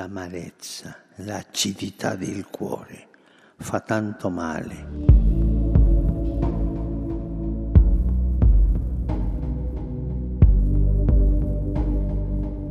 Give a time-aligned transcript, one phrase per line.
[0.00, 3.08] L'amarezza, l'acidità del cuore
[3.58, 4.88] fa tanto male.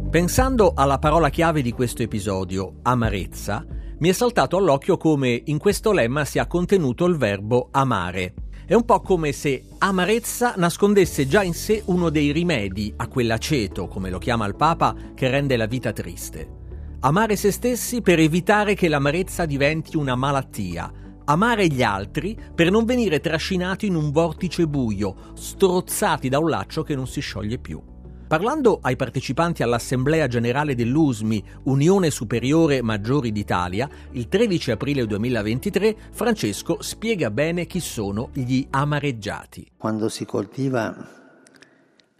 [0.10, 3.64] Pensando alla parola chiave di questo episodio, amarezza,
[4.00, 8.34] mi è saltato all'occhio come in questo lemma sia contenuto il verbo amare.
[8.66, 13.88] È un po' come se amarezza nascondesse già in sé uno dei rimedi a quell'aceto,
[13.88, 16.59] come lo chiama il Papa, che rende la vita triste.
[17.02, 20.92] Amare se stessi per evitare che l'amarezza diventi una malattia.
[21.24, 26.84] Amare gli altri per non venire trascinati in un vortice buio, strozzati da un laccio
[26.84, 27.82] che non si scioglie più.
[28.28, 36.82] Parlando ai partecipanti all'Assemblea Generale dell'USMI, Unione Superiore Maggiori d'Italia, il 13 aprile 2023, Francesco
[36.82, 39.72] spiega bene chi sono gli amareggiati.
[39.78, 40.94] Quando si coltiva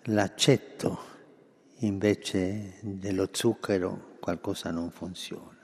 [0.04, 1.00] l'accetto
[1.80, 5.58] invece dello zucchero qualcosa non funziona.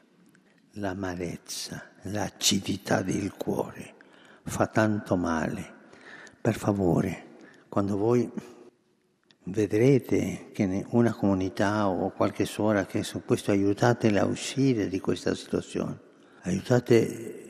[0.77, 3.93] L'amarezza, l'acidità del cuore
[4.43, 5.73] fa tanto male.
[6.41, 7.35] Per favore,
[7.69, 8.29] quando voi
[9.43, 15.35] vedrete che una comunità o qualche suora che su questo aiutatela a uscire di questa
[15.35, 15.99] situazione,
[16.41, 17.43] aiutate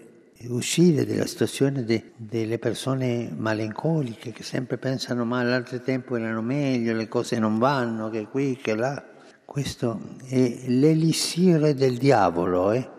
[0.47, 6.93] uscire dalla situazione de, delle persone malincoliche che sempre pensano ma all'altro tempo erano meglio,
[6.93, 9.13] le cose non vanno, che qui, che là.
[9.45, 12.89] Questo è l'elisire del diavolo, eh?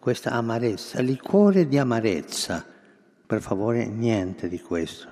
[0.00, 2.64] questa amarezza, liquore di amarezza.
[3.24, 5.06] Per favore, niente di questo,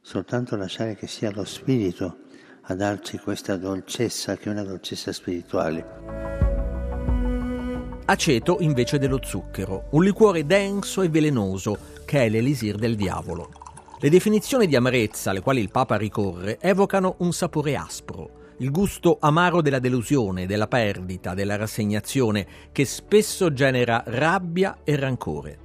[0.00, 2.16] soltanto lasciare che sia lo Spirito
[2.62, 5.84] a darci questa dolcezza che è una dolcezza spirituale.
[8.06, 13.50] Aceto invece dello zucchero, un liquore denso e velenoso che è l'elisir del diavolo.
[13.98, 19.18] Le definizioni di amarezza alle quali il Papa ricorre evocano un sapore aspro, il gusto
[19.20, 25.58] amaro della delusione, della perdita, della rassegnazione, che spesso genera rabbia e rancore.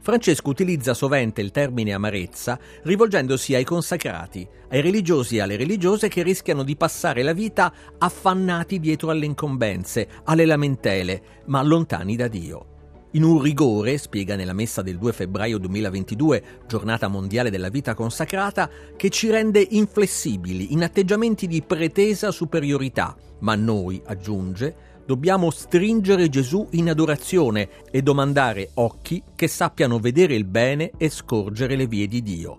[0.00, 6.24] Francesco utilizza sovente il termine amarezza rivolgendosi ai consacrati, ai religiosi e alle religiose che
[6.24, 12.71] rischiano di passare la vita affannati dietro alle incombenze, alle lamentele, ma lontani da Dio
[13.12, 18.70] in un rigore, spiega nella messa del 2 febbraio 2022, giornata mondiale della vita consacrata,
[18.96, 24.74] che ci rende inflessibili in atteggiamenti di pretesa superiorità, ma noi, aggiunge,
[25.04, 31.76] dobbiamo stringere Gesù in adorazione e domandare occhi che sappiano vedere il bene e scorgere
[31.76, 32.58] le vie di Dio.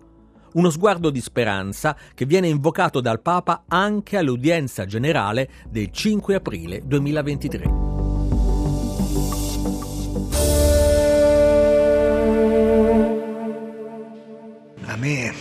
[0.53, 6.83] Uno sguardo di speranza che viene invocato dal Papa anche all'udienza generale del 5 aprile
[6.85, 7.92] 2023.
[15.03, 15.33] Me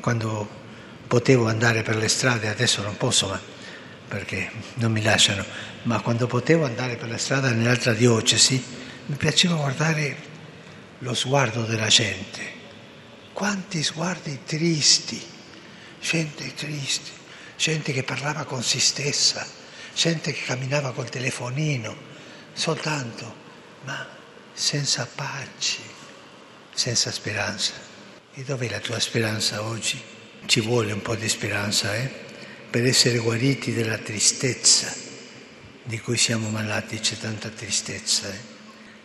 [0.00, 0.46] quando
[1.06, 3.40] potevo andare per le strade, adesso non posso ma,
[4.06, 5.44] perché non mi lasciano,
[5.84, 8.62] ma quando potevo andare per la strada nell'altra diocesi
[9.06, 10.28] mi piaceva guardare
[10.98, 12.58] lo sguardo della gente.
[13.32, 15.20] Quanti sguardi tristi,
[16.00, 17.10] gente triste,
[17.56, 19.46] gente che parlava con se stessa,
[19.94, 21.96] gente che camminava col telefonino,
[22.52, 23.34] soltanto,
[23.84, 24.06] ma
[24.52, 25.78] senza pace,
[26.74, 27.89] senza speranza.
[28.32, 30.00] E dov'è la tua speranza oggi?
[30.46, 32.08] Ci vuole un po' di speranza, eh?
[32.70, 34.94] Per essere guariti dalla tristezza
[35.82, 38.32] di cui siamo malati, c'è tanta tristezza.
[38.32, 38.38] Eh?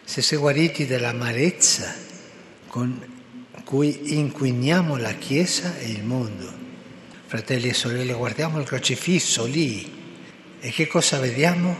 [0.03, 1.91] Se sei guariti dall'amarezza
[2.67, 3.13] con
[3.63, 6.63] cui inquiniamo la Chiesa e il mondo.
[7.25, 10.21] Fratelli e sorelle, guardiamo il crocifisso lì
[10.59, 11.75] e che cosa vediamo?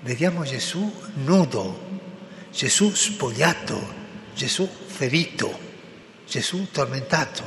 [0.00, 0.92] Vediamo Gesù
[1.22, 2.00] nudo,
[2.52, 3.94] Gesù spogliato,
[4.34, 5.69] Gesù ferito.
[6.30, 7.42] Gesù tormentato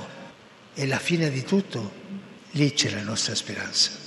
[0.74, 1.90] e la fine di tutto,
[2.52, 4.03] lì c'è la nostra speranza.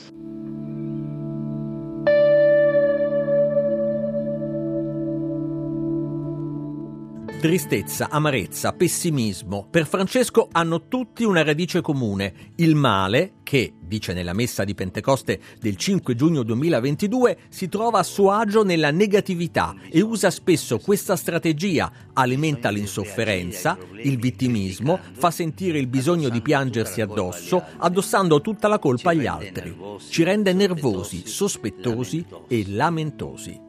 [7.38, 14.32] Tristezza, amarezza, pessimismo, per Francesco hanno tutti una radice comune, il male che, dice nella
[14.32, 20.00] messa di Pentecoste del 5 giugno 2022, si trova a suo agio nella negatività e
[20.00, 27.62] usa spesso questa strategia, alimenta l'insofferenza, il vittimismo, fa sentire il bisogno di piangersi addosso,
[27.76, 29.76] addossando tutta la colpa agli altri.
[30.08, 33.65] Ci rende nervosi, sospettosi e lamentosi.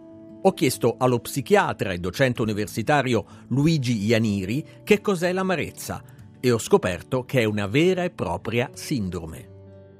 [0.47, 6.01] Ho chiesto allo psichiatra e docente universitario Luigi Ianiri che cos'è l'amarezza
[6.39, 9.49] e ho scoperto che è una vera e propria sindrome.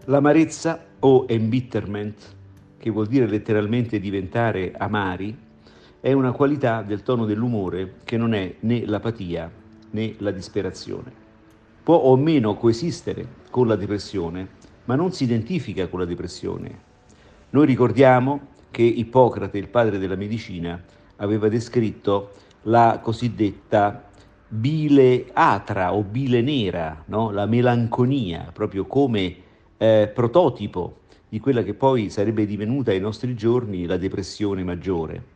[0.06, 2.36] L'amarezza o embitterment,
[2.78, 5.38] che vuol dire letteralmente diventare amari,
[6.00, 9.52] è una qualità del tono dell'umore che non è né l'apatia
[9.90, 11.12] né la disperazione.
[11.84, 14.48] Può o meno coesistere con la depressione,
[14.86, 16.86] ma non si identifica con la depressione.
[17.50, 20.82] Noi ricordiamo che Ippocrate, il padre della medicina,
[21.18, 22.32] aveva descritto
[22.64, 24.10] la cosiddetta
[24.48, 27.32] bile atra o bile nera, no?
[27.32, 29.36] la melanconia, proprio come
[29.78, 31.00] eh, prototipo
[31.30, 35.36] di quella che poi sarebbe divenuta ai nostri giorni la depressione maggiore.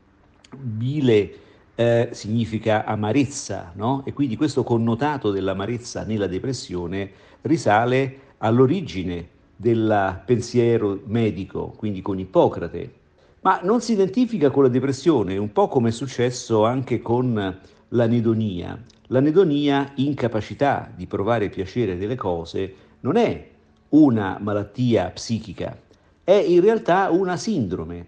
[0.55, 1.33] Bile
[1.75, 4.03] eh, significa amarezza, no?
[4.05, 7.11] e quindi questo connotato dell'amarezza nella depressione
[7.41, 12.93] risale all'origine del pensiero medico, quindi con Ippocrate,
[13.41, 17.59] ma non si identifica con la depressione, un po' come è successo anche con
[17.89, 18.79] l'anedonia.
[19.07, 23.49] L'anedonia, incapacità di provare piacere delle cose, non è
[23.89, 25.77] una malattia psichica,
[26.23, 28.05] è in realtà una sindrome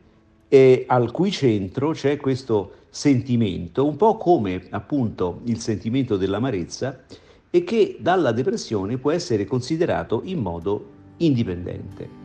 [0.47, 7.01] e al cui centro c'è questo sentimento, un po' come appunto il sentimento dell'amarezza,
[7.49, 12.22] e che dalla depressione può essere considerato in modo indipendente.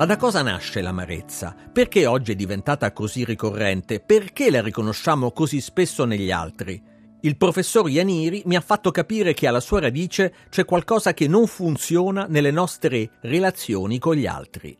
[0.00, 1.54] Ma da cosa nasce l'amarezza?
[1.70, 4.00] Perché oggi è diventata così ricorrente?
[4.00, 6.82] Perché la riconosciamo così spesso negli altri?
[7.20, 11.46] Il professor Ianiri mi ha fatto capire che alla sua radice c'è qualcosa che non
[11.46, 14.74] funziona nelle nostre relazioni con gli altri.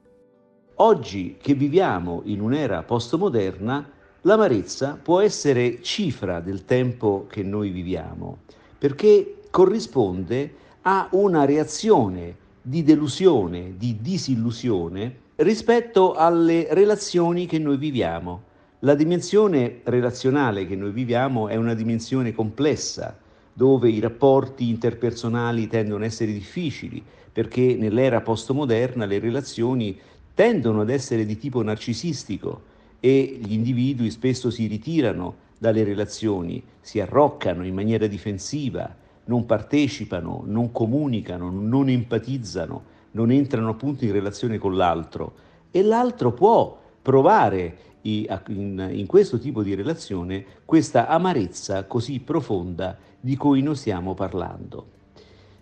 [0.77, 3.91] Oggi che viviamo in un'era postmoderna,
[4.23, 8.39] l'amarezza può essere cifra del tempo che noi viviamo,
[8.79, 18.43] perché corrisponde a una reazione di delusione, di disillusione rispetto alle relazioni che noi viviamo.
[18.81, 23.17] La dimensione relazionale che noi viviamo è una dimensione complessa,
[23.53, 27.03] dove i rapporti interpersonali tendono ad essere difficili,
[27.33, 29.99] perché nell'era postmoderna le relazioni
[30.35, 32.63] tendono ad essere di tipo narcisistico
[33.01, 38.95] e gli individui spesso si ritirano dalle relazioni, si arroccano in maniera difensiva,
[39.31, 42.83] non partecipano, non comunicano, non empatizzano,
[43.13, 45.35] non entrano appunto in relazione con l'altro
[45.71, 53.63] e l'altro può provare in, questo tipo di relazione questa amarezza così profonda di cui
[53.63, 54.99] noi stiamo parlando.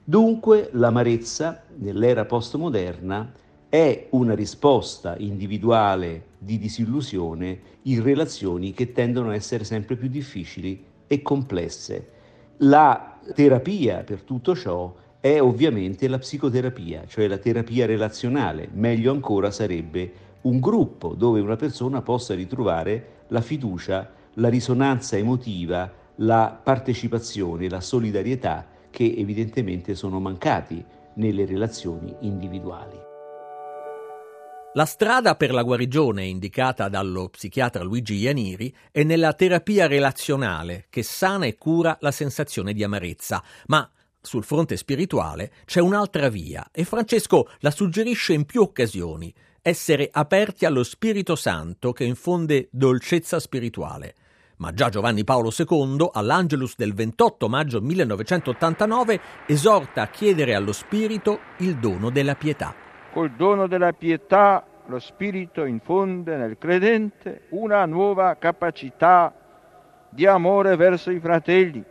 [0.03, 3.31] Dunque l'amarezza nell'era postmoderna
[3.69, 10.83] è una risposta individuale di disillusione in relazioni che tendono a essere sempre più difficili
[11.07, 12.17] e complesse.
[12.59, 18.69] La terapia per tutto ciò è ovviamente la psicoterapia, cioè la terapia relazionale.
[18.73, 25.91] Meglio ancora sarebbe un gruppo dove una persona possa ritrovare la fiducia, la risonanza emotiva,
[26.17, 30.83] la partecipazione, la solidarietà che evidentemente sono mancati
[31.15, 33.08] nelle relazioni individuali.
[34.79, 41.03] La strada per la guarigione indicata dallo psichiatra Luigi Ianiri è nella terapia relazionale che
[41.03, 43.91] sana e cura la sensazione di amarezza, ma
[44.21, 50.65] sul fronte spirituale c'è un'altra via e Francesco la suggerisce in più occasioni, essere aperti
[50.65, 54.15] allo Spirito Santo che infonde dolcezza spirituale.
[54.59, 61.41] Ma già Giovanni Paolo II, all'Angelus del 28 maggio 1989, esorta a chiedere allo Spirito
[61.59, 62.87] il dono della pietà.
[63.11, 69.33] Col dono della pietà lo Spirito infonde nel credente una nuova capacità
[70.09, 71.85] di amore verso i fratelli.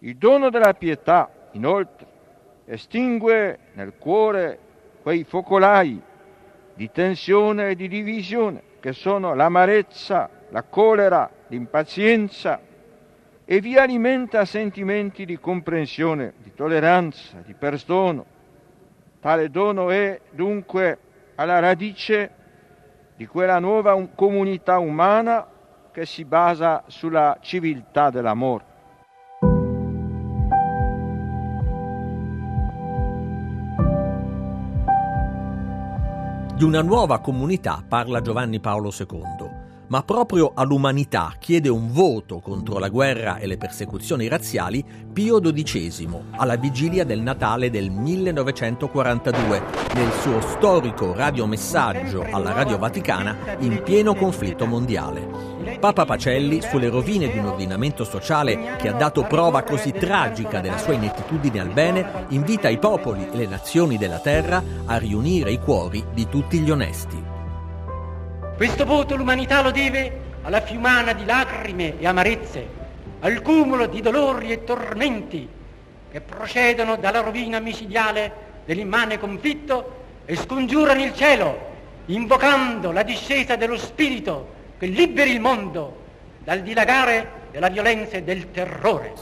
[0.00, 2.06] Il dono della pietà, inoltre,
[2.64, 4.58] estingue nel cuore
[5.02, 6.00] quei focolai
[6.74, 12.60] di tensione e di divisione che sono l'amarezza, la colera, l'impazienza
[13.44, 18.36] e vi alimenta sentimenti di comprensione, di tolleranza, di perdono
[19.20, 20.98] Tale dono è dunque
[21.38, 22.30] alla radice
[23.16, 25.46] di quella nuova comunità umana
[25.92, 28.66] che si basa sulla civiltà dell'amore.
[36.54, 39.47] Di una nuova comunità parla Giovanni Paolo II
[39.88, 46.08] ma proprio all'umanità chiede un voto contro la guerra e le persecuzioni razziali Pio XII,
[46.36, 49.62] alla vigilia del Natale del 1942,
[49.94, 55.56] nel suo storico radiomessaggio alla Radio Vaticana in pieno conflitto mondiale.
[55.80, 60.78] Papa Pacelli, sulle rovine di un ordinamento sociale che ha dato prova così tragica della
[60.78, 65.60] sua inettitudine al bene, invita i popoli e le nazioni della terra a riunire i
[65.60, 67.37] cuori di tutti gli onesti.
[68.58, 70.10] Questo voto l'umanità lo deve
[70.42, 72.66] alla fiumana di lacrime e amarezze,
[73.20, 75.48] al cumulo di dolori e tormenti
[76.10, 78.32] che procedono dalla rovina micidiale
[78.64, 81.56] dell'immane conflitto e scongiurano il cielo,
[82.06, 86.02] invocando la discesa dello Spirito che liberi il mondo
[86.42, 89.12] dal dilagare della violenza e del terrore.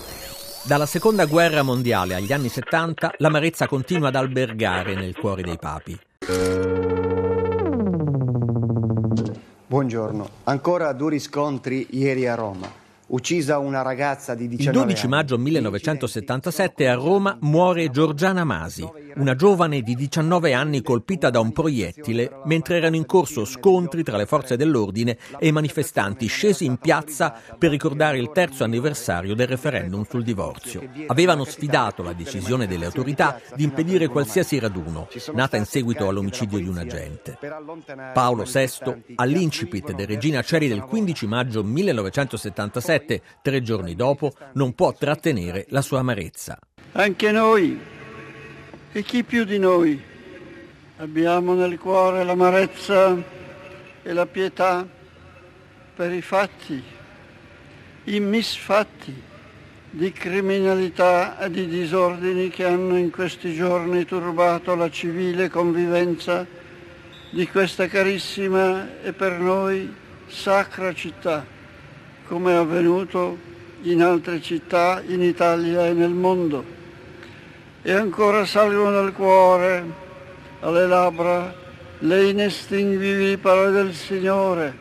[0.63, 7.06] Dalla seconda guerra mondiale agli anni 70 l'amarezza continua ad albergare nel cuore dei papi.
[9.77, 10.29] Buongiorno.
[10.45, 12.67] Ancora duri scontri ieri a Roma.
[13.09, 14.79] Uccisa una ragazza di 19 anni.
[14.79, 21.31] Il 12 maggio 1977 a Roma muore Giorgiana Masi, una giovane di 19 anni colpita
[21.31, 26.27] da un proiettile mentre erano in corso scontri tra le forze dell'ordine e i manifestanti
[26.27, 30.83] scesi in piazza per ricordare il terzo anniversario del referendum sul divorzio.
[31.07, 36.69] Avevano sfidato la decisione delle autorità di impedire qualsiasi raduno, nata in seguito all'omicidio di
[36.69, 37.39] un agente.
[38.13, 44.93] Paolo VI, all'incipit del Regina Ceri del 15 maggio 1977, tre giorni dopo, non può
[44.93, 46.59] trattenere la sua amarezza.
[46.93, 47.95] Anche noi
[48.97, 50.03] e chi più di noi
[50.97, 53.15] abbiamo nel cuore l'amarezza
[54.03, 54.89] e la pietà
[55.95, 56.83] per i fatti,
[58.05, 59.15] i misfatti
[59.91, 66.47] di criminalità e di disordini che hanno in questi giorni turbato la civile convivenza
[67.29, 69.93] di questa carissima e per noi
[70.27, 71.45] sacra città,
[72.27, 73.37] come è avvenuto
[73.83, 76.76] in altre città in Italia e nel mondo
[77.87, 79.85] e ancora salgono al cuore,
[80.59, 81.55] alle labbra,
[82.01, 84.77] le inestinguibili parole del Signore.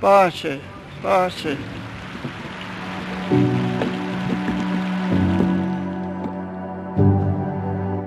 [0.00, 0.58] Pace,
[1.00, 1.75] pace.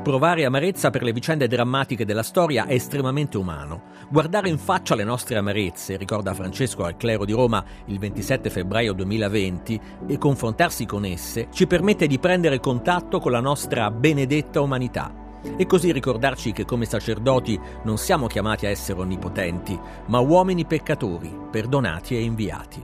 [0.09, 3.83] Provare amarezza per le vicende drammatiche della storia è estremamente umano.
[4.09, 8.93] Guardare in faccia le nostre amarezze, ricorda Francesco al clero di Roma il 27 febbraio
[8.93, 15.13] 2020, e confrontarsi con esse ci permette di prendere contatto con la nostra benedetta umanità.
[15.55, 21.31] E così ricordarci che come sacerdoti non siamo chiamati a essere onnipotenti, ma uomini peccatori,
[21.51, 22.83] perdonati e inviati.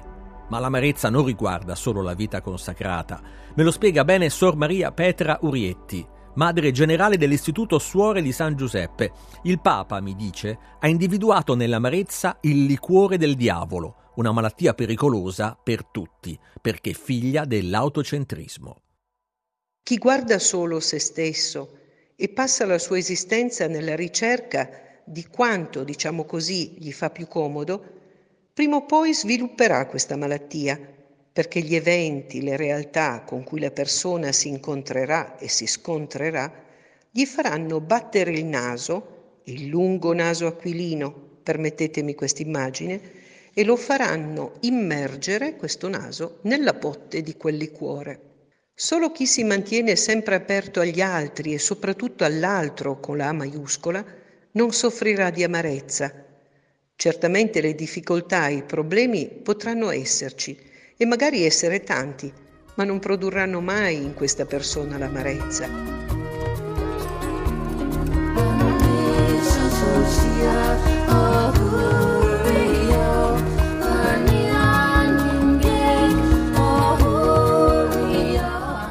[0.50, 3.20] Ma l'amarezza non riguarda solo la vita consacrata.
[3.55, 9.12] Me lo spiega bene Sor Maria Petra Urietti, madre generale dell'Istituto Suore di San Giuseppe.
[9.44, 15.86] Il Papa, mi dice, ha individuato nell'amarezza il liquore del diavolo, una malattia pericolosa per
[15.86, 18.82] tutti, perché figlia dell'autocentrismo.
[19.84, 21.77] Chi guarda solo se stesso
[22.15, 24.70] e passa la sua esistenza nella ricerca
[25.06, 27.84] di quanto, diciamo così, gli fa più comodo,
[28.54, 30.80] prima o poi svilupperà questa malattia
[31.36, 36.50] perché gli eventi, le realtà con cui la persona si incontrerà e si scontrerà,
[37.12, 41.12] gli faranno battere il naso, il lungo naso aquilino,
[41.44, 43.01] permettetemi questa immagine,
[43.54, 48.20] e lo faranno immergere questo naso nella botte di quel liquore.
[48.74, 54.06] Solo chi si mantiene sempre aperto agli altri e soprattutto all'altro con la A maiuscola
[54.51, 56.13] non soffrirà di amarezza.
[56.96, 62.32] Certamente le difficoltà e i problemi potranno esserci, e magari essere tanti,
[62.75, 66.04] ma non produrranno mai in questa persona l'amarezza.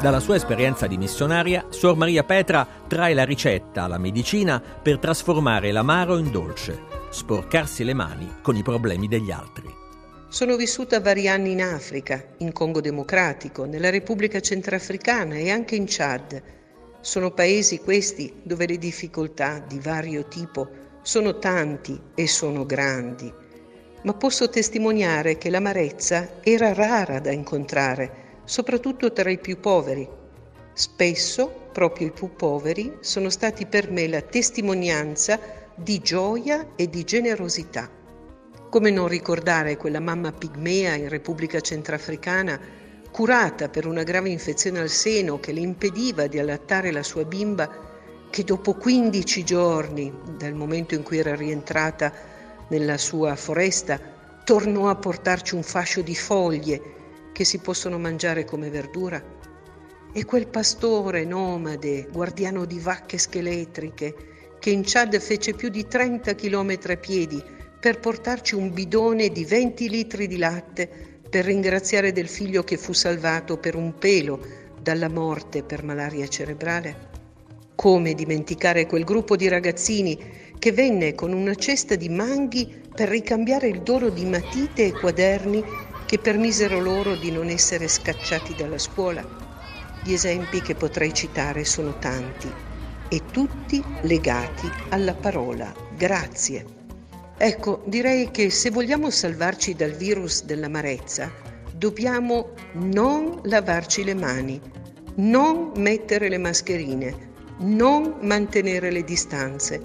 [0.04, 5.72] Dalla sua esperienza di missionaria, Suor Maria Petra trae la ricetta, la medicina, per trasformare
[5.72, 9.83] l'amaro in dolce, sporcarsi le mani con i problemi degli altri.
[10.34, 15.84] Sono vissuta vari anni in Africa, in Congo Democratico, nella Repubblica Centrafricana e anche in
[15.86, 16.42] Chad.
[17.00, 20.68] Sono paesi questi dove le difficoltà di vario tipo
[21.02, 23.32] sono tanti e sono grandi,
[24.02, 30.08] ma posso testimoniare che l'amarezza era rara da incontrare, soprattutto tra i più poveri.
[30.72, 35.38] Spesso proprio i più poveri sono stati per me la testimonianza
[35.76, 38.02] di gioia e di generosità.
[38.74, 42.58] Come non ricordare quella mamma pigmea in Repubblica Centrafricana
[43.08, 47.70] curata per una grave infezione al seno che le impediva di allattare la sua bimba,
[48.28, 52.12] che dopo 15 giorni dal momento in cui era rientrata
[52.66, 54.00] nella sua foresta
[54.42, 56.82] tornò a portarci un fascio di foglie
[57.32, 59.22] che si possono mangiare come verdura.
[60.12, 64.16] E quel pastore nomade, guardiano di vacche scheletriche,
[64.58, 69.44] che in Chad fece più di 30 km a piedi per portarci un bidone di
[69.44, 70.88] 20 litri di latte
[71.28, 74.40] per ringraziare del figlio che fu salvato per un pelo
[74.80, 77.10] dalla morte per malaria cerebrale?
[77.74, 80.18] Come dimenticare quel gruppo di ragazzini
[80.58, 85.62] che venne con una cesta di manghi per ricambiare il dono di matite e quaderni
[86.06, 89.22] che permisero loro di non essere scacciati dalla scuola?
[90.02, 92.50] Gli esempi che potrei citare sono tanti
[93.10, 96.83] e tutti legati alla parola grazie.
[97.36, 101.32] Ecco, direi che se vogliamo salvarci dal virus dell'amarezza,
[101.76, 104.60] dobbiamo non lavarci le mani,
[105.16, 109.80] non mettere le mascherine, non mantenere le distanze.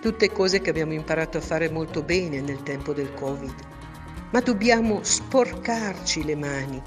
[0.00, 3.54] Tutte cose che abbiamo imparato a fare molto bene nel tempo del Covid.
[4.30, 6.82] Ma dobbiamo sporcarci le mani,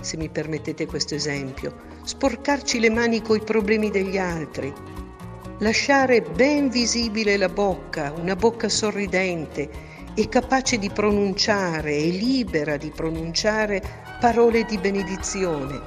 [0.00, 4.72] se mi permettete questo esempio, sporcarci le mani coi problemi degli altri,
[5.58, 9.68] lasciare ben visibile la bocca, una bocca sorridente
[10.14, 13.82] e capace di pronunciare e libera di pronunciare
[14.20, 15.80] parole di benedizione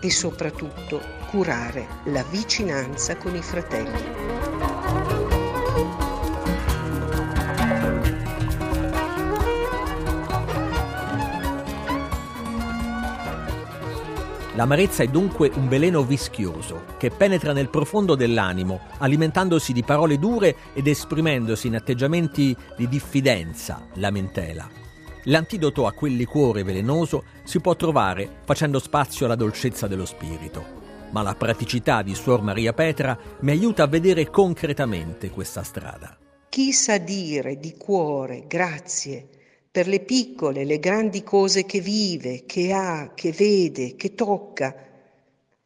[0.00, 4.41] e soprattutto curare la vicinanza con i fratelli.
[14.54, 20.54] L'amarezza è dunque un veleno vischioso che penetra nel profondo dell'animo, alimentandosi di parole dure
[20.74, 24.68] ed esprimendosi in atteggiamenti di diffidenza, lamentela.
[25.24, 30.80] L'antidoto a quel liquore velenoso si può trovare facendo spazio alla dolcezza dello spirito.
[31.12, 36.18] Ma la praticità di Suor Maria Petra mi aiuta a vedere concretamente questa strada.
[36.50, 39.28] Chi sa dire di cuore grazie
[39.72, 44.76] per le piccole, le grandi cose che vive, che ha, che vede, che tocca,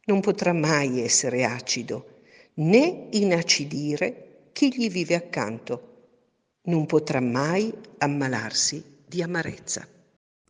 [0.05, 2.21] non potrà mai essere acido,
[2.55, 5.95] né inacidire chi gli vive accanto.
[6.67, 9.85] Non potrà mai ammalarsi di amarezza.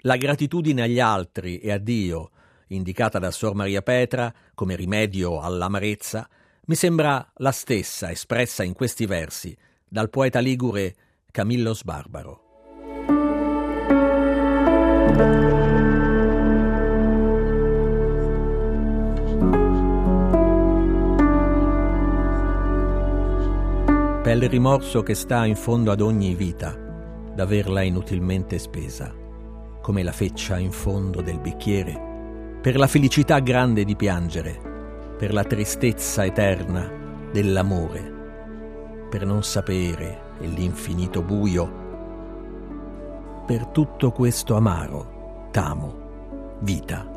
[0.02, 2.30] La gratitudine agli altri e a Dio,
[2.68, 6.30] indicata da Sor Maria Petra come rimedio all'amarezza,
[6.66, 10.96] mi sembra la stessa espressa in questi versi dal poeta ligure
[11.32, 12.47] Camillo Sbarbaro.
[24.46, 26.76] Il rimorso che sta in fondo ad ogni vita,
[27.34, 29.12] d'averla inutilmente spesa,
[29.82, 35.44] come la feccia in fondo del bicchiere, per la felicità grande di piangere, per la
[35.44, 36.88] tristezza eterna
[37.32, 41.86] dell'amore, per non sapere e l'infinito buio
[43.48, 47.17] per tutto questo amaro, t'amo, vita.